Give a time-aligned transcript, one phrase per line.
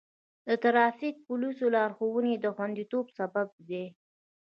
[0.47, 3.85] د ټرافیک پولیسو لارښوونې د خوندیتوب سبب دی.